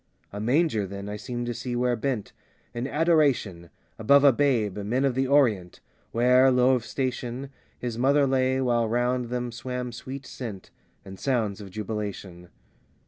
[0.33, 2.33] A manger then I seemed to see where bent,
[2.73, 3.69] In adoration,
[3.99, 5.79] Above a babe, Men of the Orient,
[6.11, 10.71] Where, low of station, His mother lay, while round them swam sweet scent
[11.05, 12.49] And sounds of jubilation.